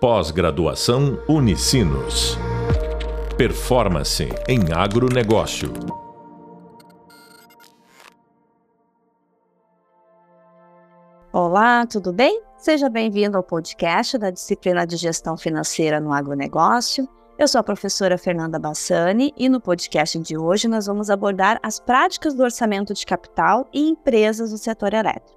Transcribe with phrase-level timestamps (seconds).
[0.00, 2.38] Pós-graduação Unicinos.
[3.36, 5.72] Performance em agronegócio.
[11.32, 12.40] Olá, tudo bem?
[12.56, 17.08] Seja bem-vindo ao podcast da disciplina de Gestão Financeira no Agronegócio.
[17.36, 21.80] Eu sou a professora Fernanda Bassani e no podcast de hoje nós vamos abordar as
[21.80, 25.36] práticas do orçamento de capital e empresas do setor elétrico.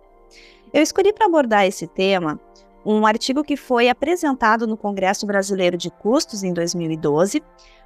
[0.72, 2.40] Eu escolhi para abordar esse tema
[2.86, 7.42] um artigo que foi apresentado no Congresso Brasileiro de Custos em 2012,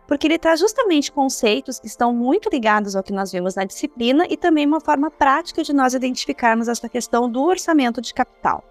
[0.08, 4.26] porque ele traz justamente conceitos que estão muito ligados ao que nós vimos na disciplina
[4.30, 8.64] e também uma forma prática de nós identificarmos essa questão do orçamento de capital.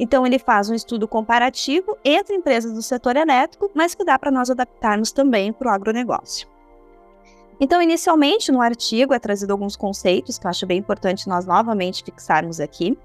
[0.00, 4.30] Então, ele faz um estudo comparativo entre empresas do setor elétrico, mas que dá para
[4.30, 6.48] nós adaptarmos também para o agronegócio.
[7.60, 12.04] Então, inicialmente, no artigo é trazido alguns conceitos que eu acho bem importante nós novamente
[12.04, 12.96] fixarmos aqui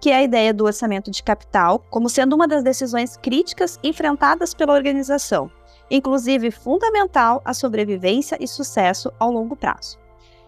[0.00, 4.54] que é a ideia do orçamento de capital como sendo uma das decisões críticas enfrentadas
[4.54, 5.50] pela organização,
[5.90, 9.98] inclusive fundamental à sobrevivência e sucesso ao longo prazo.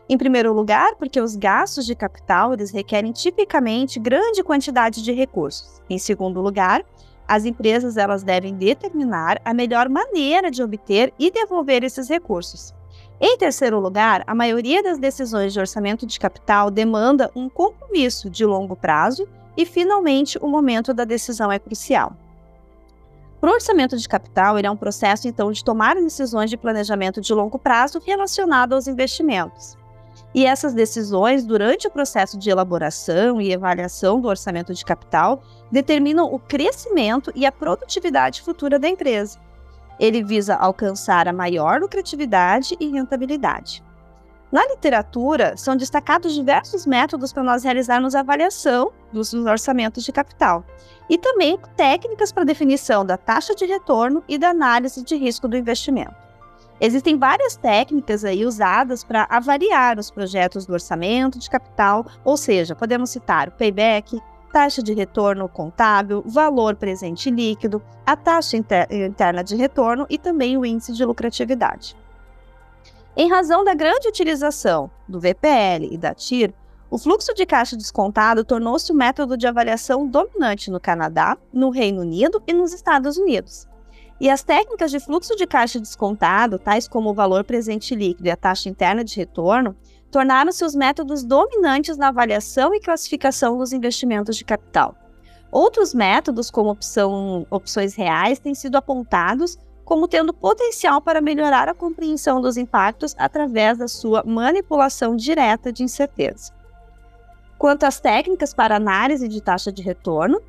[0.09, 5.83] Em primeiro lugar, porque os gastos de capital eles requerem tipicamente grande quantidade de recursos.
[5.89, 6.83] Em segundo lugar,
[7.27, 12.73] as empresas elas devem determinar a melhor maneira de obter e devolver esses recursos.
[13.21, 18.47] Em terceiro lugar, a maioria das decisões de orçamento de capital demanda um compromisso de
[18.47, 22.13] longo prazo e, finalmente, o momento da decisão é crucial.
[23.41, 27.21] Para o orçamento de capital, ele é um processo, então, de tomar decisões de planejamento
[27.21, 29.77] de longo prazo relacionado aos investimentos.
[30.33, 35.43] E essas decisões, durante o processo de elaboração e avaliação do orçamento de capital,
[35.73, 39.41] determinam o crescimento e a produtividade futura da empresa.
[39.99, 43.83] Ele visa alcançar a maior lucratividade e rentabilidade.
[44.51, 50.65] Na literatura, são destacados diversos métodos para nós realizarmos avaliação dos orçamentos de capital
[51.09, 55.57] e também técnicas para definição da taxa de retorno e da análise de risco do
[55.57, 56.15] investimento.
[56.81, 62.75] Existem várias técnicas aí usadas para avaliar os projetos do orçamento de capital, ou seja,
[62.75, 64.19] podemos citar o payback,
[64.51, 70.65] taxa de retorno contábil, valor presente líquido, a taxa interna de retorno e também o
[70.65, 71.95] índice de lucratividade.
[73.21, 76.55] Em razão da grande utilização do VPL e da TIR,
[76.89, 82.03] o fluxo de caixa descontado tornou-se o método de avaliação dominante no Canadá, no Reino
[82.03, 83.67] Unido e nos Estados Unidos.
[84.21, 88.31] E as técnicas de fluxo de caixa descontado, tais como o valor presente líquido e
[88.31, 89.75] a taxa interna de retorno,
[90.13, 94.95] tornaram-se os métodos dominantes na avaliação e classificação dos investimentos de capital.
[95.51, 99.59] Outros métodos, como opção, opções reais, têm sido apontados
[99.89, 105.83] como tendo potencial para melhorar a compreensão dos impactos através da sua manipulação direta de
[105.83, 106.53] incerteza.
[107.57, 110.43] Quanto às técnicas para análise de taxa de retorno,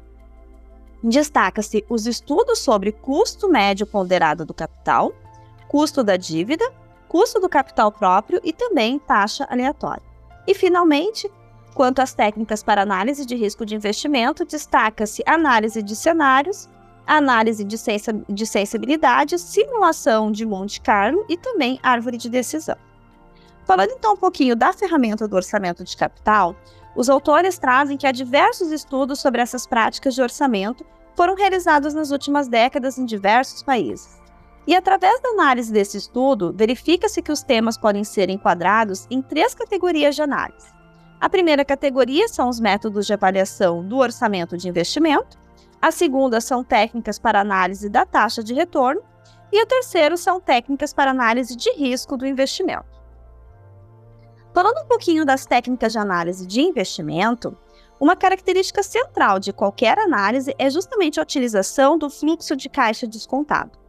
[1.01, 5.13] destaca-se os estudos sobre custo médio ponderado do capital,
[5.69, 6.69] custo da dívida,
[7.07, 10.03] custo do capital próprio e também taxa aleatória.
[10.45, 11.31] E, finalmente,
[11.73, 16.67] quanto às técnicas para análise de risco de investimento, destaca-se análise de cenários,
[17.17, 17.75] análise de,
[18.29, 22.77] de sensibilidade, simulação de Monte Carlo e também árvore de decisão.
[23.65, 26.55] Falando então um pouquinho da ferramenta do orçamento de capital,
[26.95, 32.11] os autores trazem que há diversos estudos sobre essas práticas de orçamento foram realizados nas
[32.11, 34.19] últimas décadas em diversos países.
[34.65, 39.53] E através da análise desse estudo, verifica-se que os temas podem ser enquadrados em três
[39.55, 40.67] categorias de análise.
[41.19, 45.37] A primeira categoria são os métodos de avaliação do orçamento de investimento,
[45.81, 49.01] a segunda são técnicas para análise da taxa de retorno.
[49.51, 52.99] E o terceiro são técnicas para análise de risco do investimento.
[54.53, 57.57] Falando um pouquinho das técnicas de análise de investimento,
[57.99, 63.79] uma característica central de qualquer análise é justamente a utilização do fluxo de caixa descontado.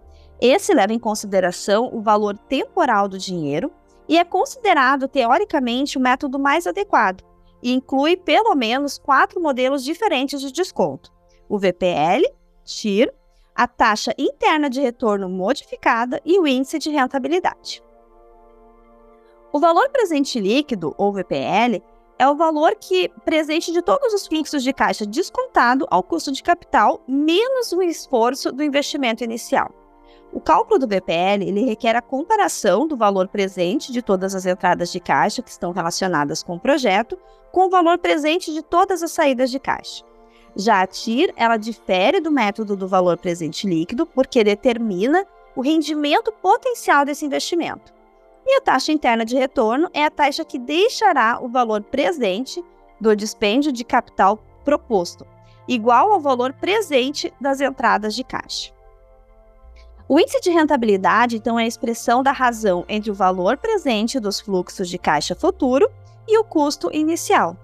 [0.41, 3.71] Esse leva em consideração o valor temporal do dinheiro
[4.09, 7.22] e é considerado teoricamente o método mais adequado
[7.62, 11.12] e inclui pelo menos quatro modelos diferentes de desconto
[11.50, 12.25] o VPL,
[12.65, 13.13] TIR,
[13.53, 17.83] a taxa interna de retorno modificada e o índice de rentabilidade.
[19.53, 21.83] O valor presente líquido, ou VPL,
[22.16, 26.41] é o valor que presente de todos os fluxos de caixa descontado ao custo de
[26.41, 29.74] capital menos o esforço do investimento inicial.
[30.33, 34.92] O cálculo do VPL ele requer a comparação do valor presente de todas as entradas
[34.92, 37.19] de caixa que estão relacionadas com o projeto
[37.51, 40.04] com o valor presente de todas as saídas de caixa.
[40.56, 46.32] Já a TIR, ela difere do método do valor presente líquido porque determina o rendimento
[46.32, 47.92] potencial desse investimento.
[48.47, 52.64] E a taxa interna de retorno é a taxa que deixará o valor presente
[53.00, 55.26] do dispêndio de capital proposto,
[55.68, 58.72] igual ao valor presente das entradas de caixa.
[60.08, 64.41] O índice de rentabilidade, então, é a expressão da razão entre o valor presente dos
[64.41, 65.88] fluxos de caixa futuro
[66.26, 67.56] e o custo inicial.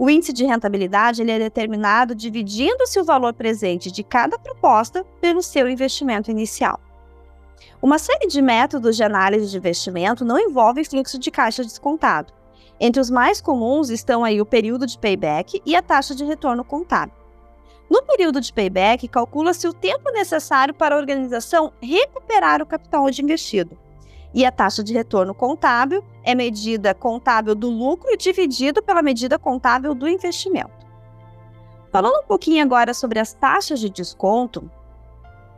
[0.00, 5.42] O índice de rentabilidade ele é determinado dividindo-se o valor presente de cada proposta pelo
[5.42, 6.80] seu investimento inicial.
[7.82, 12.32] Uma série de métodos de análise de investimento não envolve fluxo de caixa descontado.
[12.80, 16.64] Entre os mais comuns estão aí o período de payback e a taxa de retorno
[16.64, 17.14] contábil.
[17.90, 23.22] No período de payback, calcula-se o tempo necessário para a organização recuperar o capital de
[23.22, 23.76] investido.
[24.32, 29.94] E a taxa de retorno contábil é medida contábil do lucro dividido pela medida contábil
[29.94, 30.86] do investimento.
[31.90, 34.70] Falando um pouquinho agora sobre as taxas de desconto,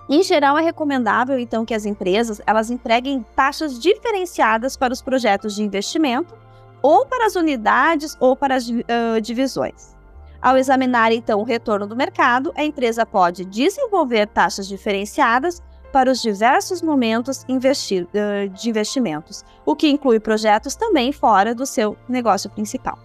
[0.09, 5.55] em geral é recomendável então que as empresas elas empreguem taxas diferenciadas para os projetos
[5.55, 6.35] de investimento
[6.83, 9.95] ou para as unidades ou para as uh, divisões.
[10.41, 15.63] Ao examinar então o retorno do mercado, a empresa pode desenvolver taxas diferenciadas
[15.93, 18.09] para os diversos momentos investi
[18.55, 22.99] de investimentos, o que inclui projetos também fora do seu negócio principal.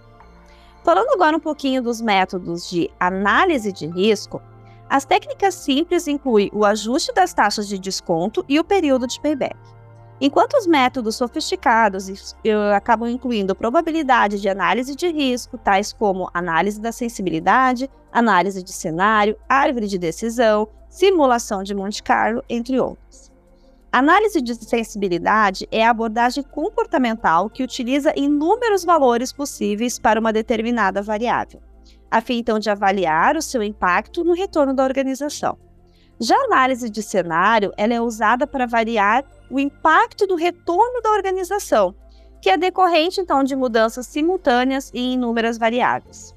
[0.84, 4.42] Falando agora um pouquinho dos métodos de análise de risco,
[4.89, 9.57] as técnicas simples incluem o ajuste das taxas de desconto e o período de payback.
[10.19, 12.35] Enquanto os métodos sofisticados
[12.75, 19.37] acabam incluindo probabilidade de análise de risco, tais como análise da sensibilidade, análise de cenário,
[19.47, 23.31] árvore de decisão, simulação de Monte Carlo, entre outros.
[23.91, 31.01] Análise de sensibilidade é a abordagem comportamental que utiliza inúmeros valores possíveis para uma determinada
[31.01, 31.61] variável,
[32.09, 35.57] a fim então de avaliar o seu impacto no retorno da organização.
[36.19, 41.11] Já a análise de cenário ela é usada para variar o impacto do retorno da
[41.11, 41.95] organização,
[42.41, 46.35] que é decorrente então de mudanças simultâneas e inúmeras variáveis.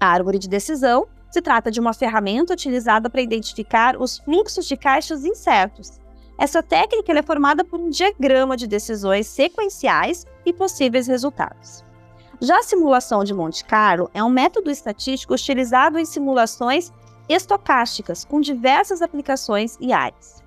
[0.00, 4.76] A árvore de decisão se trata de uma ferramenta utilizada para identificar os fluxos de
[4.76, 6.00] caixas incertos.
[6.38, 11.84] Essa técnica é formada por um diagrama de decisões sequenciais e possíveis resultados.
[12.40, 16.92] Já a simulação de Monte Carlo é um método estatístico utilizado em simulações
[17.28, 20.41] estocásticas com diversas aplicações e áreas.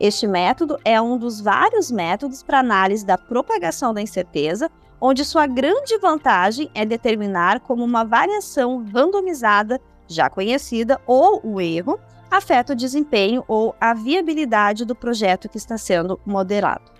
[0.00, 5.46] Este método é um dos vários métodos para análise da propagação da incerteza, onde sua
[5.46, 11.98] grande vantagem é determinar como uma variação randomizada já conhecida ou o erro
[12.30, 16.92] afeta o desempenho ou a viabilidade do projeto que está sendo modelado.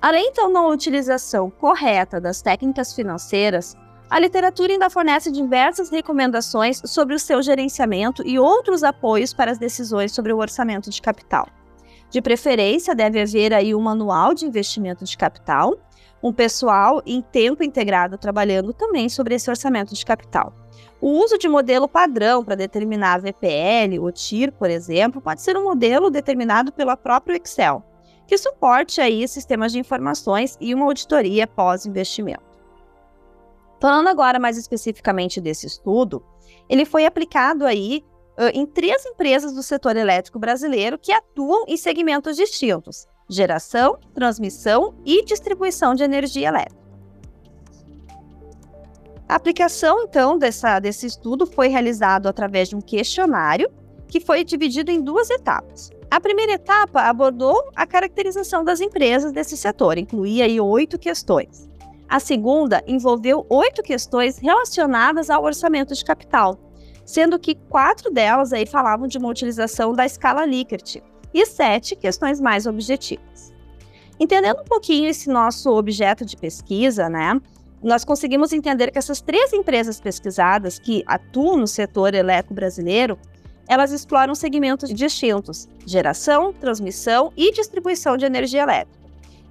[0.00, 3.76] Além então da utilização correta das técnicas financeiras,
[4.10, 9.58] a literatura ainda fornece diversas recomendações sobre o seu gerenciamento e outros apoios para as
[9.58, 11.46] decisões sobre o orçamento de capital.
[12.10, 15.76] De preferência, deve haver aí um manual de investimento de capital,
[16.22, 20.54] um pessoal em tempo integrado trabalhando também sobre esse orçamento de capital.
[21.00, 25.56] O uso de modelo padrão para determinar a VPL ou TIR, por exemplo, pode ser
[25.56, 27.84] um modelo determinado pelo próprio Excel,
[28.26, 32.47] que suporte aí sistemas de informações e uma auditoria pós-investimento.
[33.80, 36.24] Falando agora mais especificamente desse estudo,
[36.68, 38.04] ele foi aplicado aí
[38.38, 44.94] uh, em três empresas do setor elétrico brasileiro que atuam em segmentos distintos: geração, transmissão
[45.04, 46.78] e distribuição de energia elétrica.
[49.28, 53.70] A aplicação, então, dessa, desse estudo foi realizado através de um questionário
[54.08, 55.90] que foi dividido em duas etapas.
[56.10, 61.67] A primeira etapa abordou a caracterização das empresas desse setor, incluía aí oito questões.
[62.08, 66.58] A segunda envolveu oito questões relacionadas ao orçamento de capital,
[67.04, 71.02] sendo que quatro delas aí falavam de uma utilização da escala Likert
[71.34, 73.52] e sete questões mais objetivas.
[74.18, 77.40] Entendendo um pouquinho esse nosso objeto de pesquisa, né?
[77.82, 83.18] nós conseguimos entender que essas três empresas pesquisadas que atuam no setor elétrico brasileiro,
[83.68, 88.97] elas exploram segmentos distintos: geração, transmissão e distribuição de energia elétrica.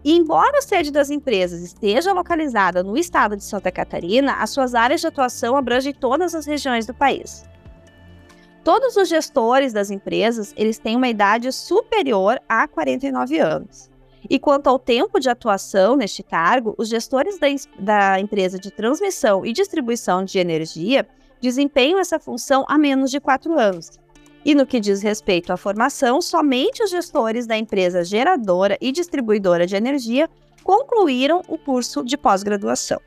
[0.08, 4.74] E embora a sede das empresas esteja localizada no estado de Santa Catarina, as suas
[4.74, 7.44] áreas de atuação abrangem todas as regiões do país.
[8.64, 13.90] Todos os gestores das empresas, eles têm uma idade superior a 49 anos.
[14.30, 17.48] E quanto ao tempo de atuação neste cargo, os gestores da,
[17.78, 21.06] da empresa de transmissão e distribuição de energia
[21.42, 24.00] desempenham essa função há menos de quatro anos.
[24.48, 29.68] E no que diz respeito à formação, somente os gestores da empresa geradora e distribuidora
[29.68, 30.30] de energia
[30.64, 32.98] concluíram o curso de pós-graduação.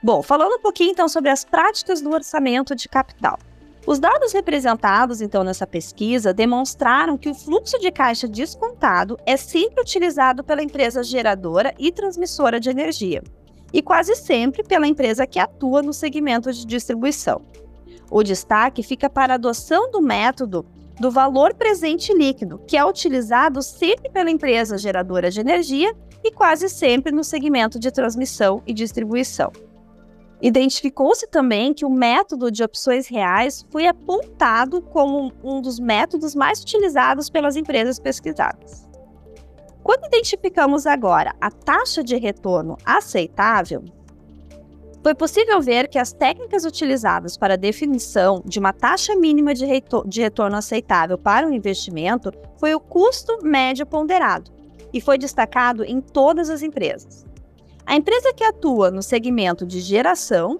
[0.00, 3.36] Bom, falando um pouquinho então sobre as práticas do orçamento de capital.
[3.84, 9.80] Os dados representados, então, nessa pesquisa demonstraram que o fluxo de caixa descontado é sempre
[9.80, 13.24] utilizado pela empresa geradora e transmissora de energia,
[13.72, 17.42] e quase sempre pela empresa que atua no segmento de distribuição.
[18.08, 20.64] O destaque fica para a adoção do método
[20.98, 26.68] do valor presente líquido, que é utilizado sempre pela empresa geradora de energia e quase
[26.68, 29.52] sempre no segmento de transmissão e distribuição.
[30.40, 36.60] Identificou-se também que o método de opções reais foi apontado como um dos métodos mais
[36.60, 38.86] utilizados pelas empresas pesquisadas.
[39.82, 43.84] Quando identificamos agora a taxa de retorno aceitável,
[45.06, 49.64] foi possível ver que as técnicas utilizadas para a definição de uma taxa mínima de,
[50.04, 54.50] de retorno aceitável para o investimento foi o custo médio ponderado,
[54.92, 57.24] e foi destacado em todas as empresas.
[57.86, 60.58] A empresa que atua no segmento de geração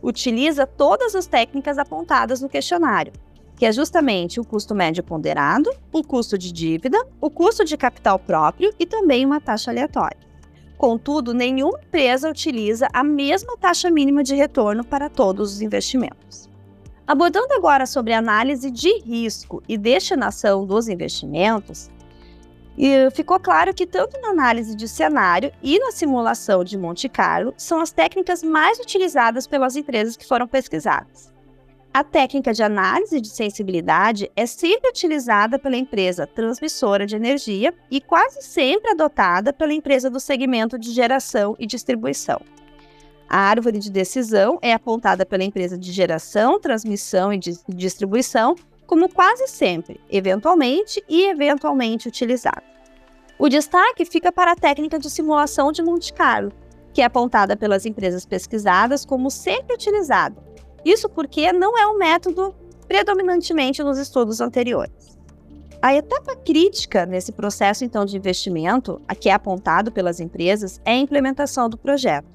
[0.00, 3.12] utiliza todas as técnicas apontadas no questionário,
[3.56, 8.16] que é justamente o custo médio ponderado, o custo de dívida, o custo de capital
[8.16, 10.27] próprio e também uma taxa aleatória.
[10.78, 16.48] Contudo, nenhuma empresa utiliza a mesma taxa mínima de retorno para todos os investimentos.
[17.04, 21.90] Abordando agora sobre análise de risco e destinação dos investimentos,
[23.12, 27.80] ficou claro que tanto na análise de cenário e na simulação de Monte Carlo são
[27.80, 31.32] as técnicas mais utilizadas pelas empresas que foram pesquisadas.
[31.98, 38.00] A técnica de análise de sensibilidade é sempre utilizada pela empresa transmissora de energia e
[38.00, 42.40] quase sempre adotada pela empresa do segmento de geração e distribuição.
[43.28, 47.40] A árvore de decisão é apontada pela empresa de geração, transmissão e
[47.74, 48.54] distribuição
[48.86, 52.62] como quase sempre, eventualmente e eventualmente utilizada.
[53.36, 56.52] O destaque fica para a técnica de simulação de Monte Carlo,
[56.94, 60.46] que é apontada pelas empresas pesquisadas como sempre utilizada.
[60.88, 62.54] Isso porque não é um método
[62.86, 65.18] predominantemente nos estudos anteriores.
[65.82, 70.92] A etapa crítica nesse processo então de investimento, a que é apontado pelas empresas, é
[70.92, 72.26] a implementação do projeto.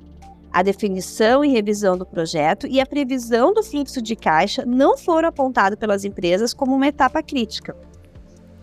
[0.52, 5.30] A definição e revisão do projeto e a previsão do fluxo de caixa não foram
[5.30, 7.76] apontados pelas empresas como uma etapa crítica.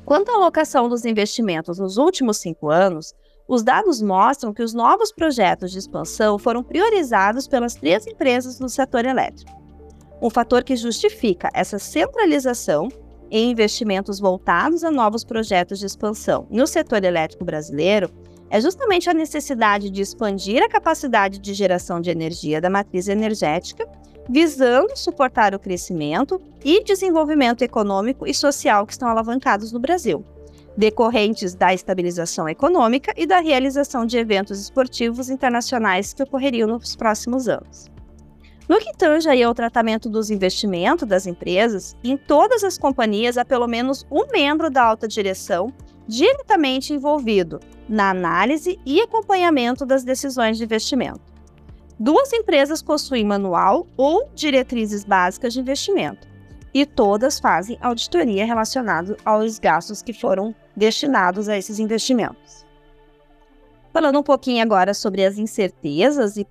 [0.04, 3.12] Quanto à alocação dos investimentos nos últimos cinco anos,
[3.49, 8.68] os dados mostram que os novos projetos de expansão foram priorizados pelas três empresas no
[8.68, 9.60] setor elétrico.
[10.22, 12.88] Um fator que justifica essa centralização
[13.30, 18.10] em investimentos voltados a novos projetos de expansão no setor elétrico brasileiro
[18.50, 23.88] é justamente a necessidade de expandir a capacidade de geração de energia da matriz energética,
[24.28, 30.22] visando suportar o crescimento e desenvolvimento econômico e social que estão alavancados no Brasil,
[30.76, 37.48] decorrentes da estabilização econômica e da realização de eventos esportivos internacionais que ocorreriam nos próximos
[37.48, 37.88] anos.
[38.70, 43.44] No que tange aí ao tratamento dos investimentos das empresas, em todas as companhias há
[43.44, 45.72] pelo menos um membro da alta direção
[46.06, 47.58] diretamente envolvido
[47.88, 51.20] na análise e acompanhamento das decisões de investimento.
[51.98, 56.28] Duas empresas possuem manual ou diretrizes básicas de investimento,
[56.72, 62.64] e todas fazem auditoria relacionada aos gastos que foram destinados a esses investimentos.
[63.92, 66.47] Falando um pouquinho agora sobre as incertezas e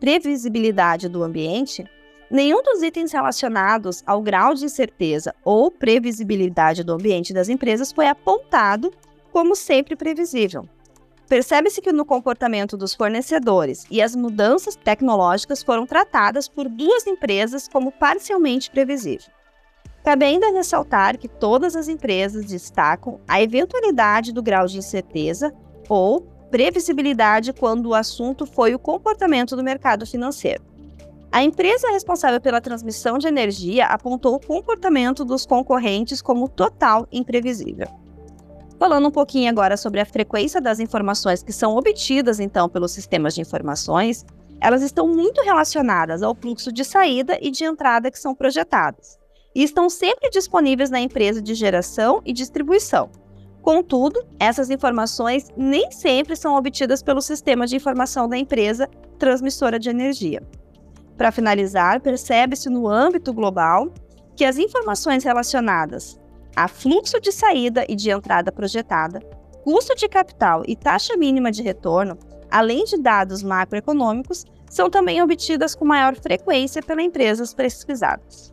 [0.00, 1.84] previsibilidade do ambiente,
[2.30, 8.06] Nenhum dos itens relacionados ao grau de incerteza ou previsibilidade do ambiente das empresas foi
[8.06, 8.92] apontado
[9.32, 10.68] como sempre previsível.
[11.26, 17.66] Percebe-se que no comportamento dos fornecedores e as mudanças tecnológicas foram tratadas por duas empresas
[17.66, 19.30] como parcialmente previsível.
[20.04, 25.52] Cabe ainda ressaltar que todas as empresas destacam a eventualidade do grau de incerteza
[25.88, 30.62] ou previsibilidade quando o assunto foi o comportamento do mercado financeiro.
[31.30, 37.86] A empresa responsável pela transmissão de energia apontou o comportamento dos concorrentes como total imprevisível.
[38.78, 43.34] Falando um pouquinho agora sobre a frequência das informações que são obtidas então pelos sistemas
[43.34, 44.24] de informações,
[44.60, 49.18] elas estão muito relacionadas ao fluxo de saída e de entrada que são projetadas,
[49.54, 53.10] e estão sempre disponíveis na empresa de geração e distribuição.
[53.68, 59.90] Contudo, essas informações nem sempre são obtidas pelo sistema de informação da empresa transmissora de
[59.90, 60.42] energia.
[61.18, 63.92] Para finalizar, percebe-se no âmbito global
[64.34, 66.18] que as informações relacionadas
[66.56, 69.20] a fluxo de saída e de entrada projetada,
[69.62, 72.16] custo de capital e taxa mínima de retorno,
[72.50, 78.50] além de dados macroeconômicos, são também obtidas com maior frequência pelas empresas pesquisadas.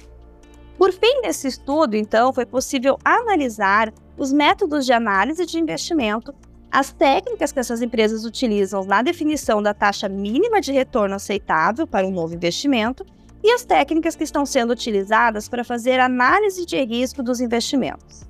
[0.77, 6.34] Por fim desse estudo, então, foi possível analisar os métodos de análise de investimento
[6.72, 12.05] as técnicas que essas empresas utilizam na definição da taxa mínima de retorno aceitável para
[12.05, 13.05] um novo investimento
[13.41, 18.25] e as técnicas que estão sendo utilizadas para fazer análise de risco dos investimentos.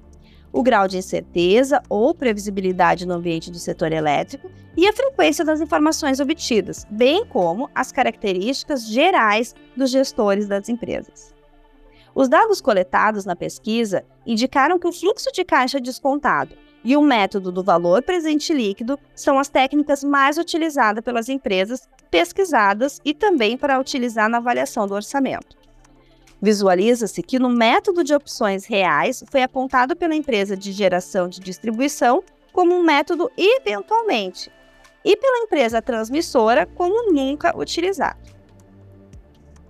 [0.54, 5.60] O grau de incerteza ou previsibilidade no ambiente do setor elétrico e a frequência das
[5.60, 11.35] informações obtidas, bem como as características gerais dos gestores das empresas.
[12.16, 17.52] Os dados coletados na pesquisa indicaram que o fluxo de caixa descontado e o método
[17.52, 23.78] do valor presente líquido são as técnicas mais utilizadas pelas empresas pesquisadas e também para
[23.78, 25.58] utilizar na avaliação do orçamento.
[26.42, 32.24] Visualiza-se que no método de opções reais foi apontado pela empresa de geração de distribuição
[32.54, 34.50] como um método eventualmente
[35.04, 38.35] e pela empresa transmissora como nunca utilizado.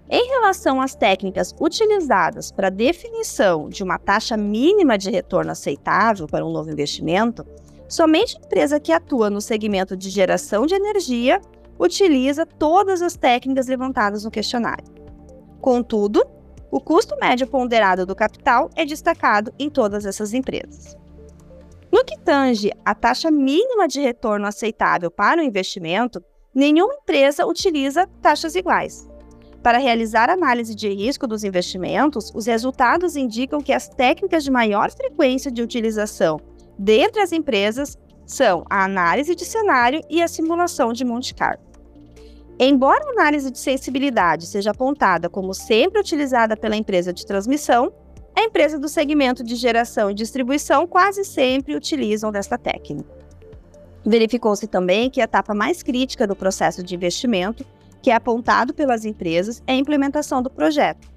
[0.10, 6.28] Em relação às técnicas utilizadas para a definição de uma taxa mínima de retorno aceitável
[6.28, 7.44] para um novo investimento,
[7.90, 11.42] somente a empresa que atua no segmento de geração de energia
[11.80, 14.86] utiliza todas as técnicas levantadas no questionário.
[15.60, 16.24] Contudo,
[16.70, 20.96] o custo médio ponderado do capital é destacado em todas essas empresas.
[21.92, 28.08] No que tange à taxa mínima de retorno aceitável para o investimento, nenhuma empresa utiliza
[28.22, 29.08] taxas iguais.
[29.66, 34.92] Para realizar análise de risco dos investimentos, os resultados indicam que as técnicas de maior
[34.92, 36.40] frequência de utilização
[36.78, 41.64] dentre as empresas são a análise de cenário e a simulação de Monte Carlo.
[42.60, 47.92] Embora a análise de sensibilidade seja apontada como sempre utilizada pela empresa de transmissão,
[48.38, 53.10] a empresa do segmento de geração e distribuição quase sempre utilizam desta técnica.
[54.06, 57.66] Verificou-se também que a etapa mais crítica do processo de investimento,
[58.06, 61.12] que é apontado pelas empresas, é a implementação do projeto.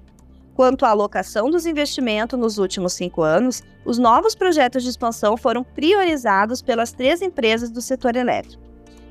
[0.55, 5.63] Quanto à alocação dos investimentos nos últimos cinco anos, os novos projetos de expansão foram
[5.63, 8.63] priorizados pelas três empresas do setor elétrico.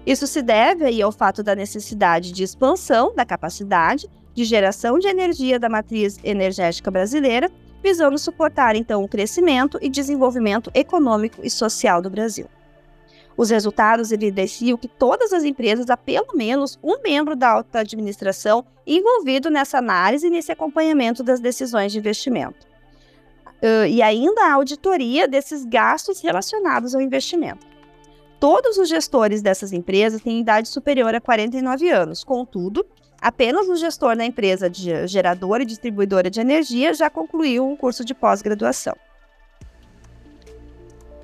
[0.04, 5.06] Isso se deve aí ao fato da necessidade de expansão da capacidade de geração de
[5.06, 7.48] energia da matriz energética brasileira,
[7.80, 12.48] visando suportar então o crescimento e desenvolvimento econômico e social do Brasil.
[13.38, 18.64] Os resultados evidenciam que todas as empresas há pelo menos um membro da alta administração
[18.84, 22.66] envolvido nessa análise e nesse acompanhamento das decisões de investimento.
[23.62, 27.64] Uh, e ainda a auditoria desses gastos relacionados ao investimento.
[28.40, 32.24] Todos os gestores dessas empresas têm idade superior a 49 anos.
[32.24, 32.84] Contudo,
[33.20, 38.04] apenas o gestor da empresa de geradora e distribuidora de energia já concluiu um curso
[38.04, 38.96] de pós-graduação.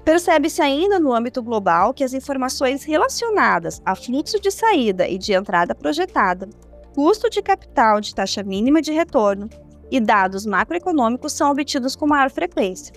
[0.04, 5.32] Percebe-se ainda no âmbito global que as informações relacionadas a fluxo de saída e de
[5.32, 6.46] entrada projetada,
[6.94, 9.48] custo de capital de taxa mínima de retorno
[9.90, 12.94] e dados macroeconômicos são obtidos com maior frequência.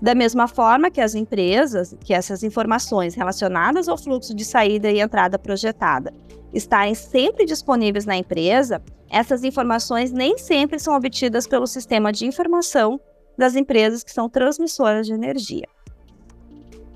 [0.00, 5.00] Da mesma forma que as empresas, que essas informações relacionadas ao fluxo de saída e
[5.00, 6.12] entrada projetada
[6.52, 13.00] estarem sempre disponíveis na empresa, essas informações nem sempre são obtidas pelo sistema de informação
[13.36, 15.66] das empresas que são transmissoras de energia.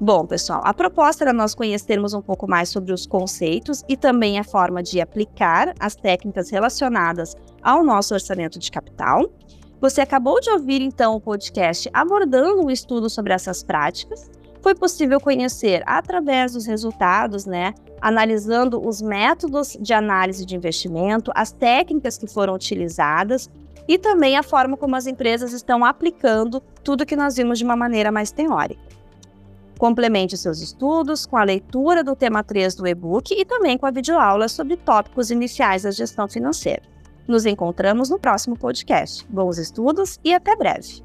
[0.01, 4.39] Bom, pessoal, a proposta era nós conhecermos um pouco mais sobre os conceitos e também
[4.39, 9.29] a forma de aplicar as técnicas relacionadas ao nosso orçamento de capital.
[9.81, 14.31] Você acabou de ouvir então o podcast abordando um estudo sobre essas práticas.
[14.63, 21.51] Foi possível conhecer através dos resultados, né, analisando os métodos de análise de investimento, as
[21.51, 23.51] técnicas que foram utilizadas
[23.89, 27.75] e também a forma como as empresas estão aplicando tudo que nós vimos de uma
[27.75, 28.88] maneira mais teórica.
[29.79, 33.93] Complemente seus estudos com a leitura do tema 3 do e-book e também com a
[33.93, 36.83] videoaula sobre tópicos iniciais da gestão financeira.
[37.29, 39.25] Nos encontramos no próximo podcast.
[39.29, 41.03] Bons estudos e até breve.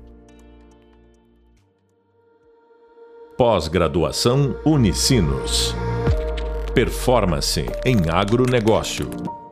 [3.38, 5.76] Pós-graduação Unicinos.
[6.74, 9.43] Performance em agronegócio.